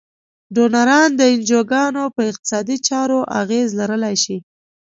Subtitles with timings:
[0.55, 4.37] ډونران د انجوګانو په اقتصادي چارو اغیز لرلای شي.